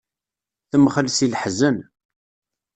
Temxell 0.69 1.07
si 1.15 1.27
leḥzen. 1.31 1.77